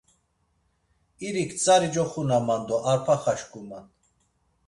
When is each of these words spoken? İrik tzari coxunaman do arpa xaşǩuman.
İrik 1.27 1.51
tzari 1.57 1.89
coxunaman 1.93 2.61
do 2.67 2.75
arpa 2.91 3.15
xaşǩuman. 3.21 3.85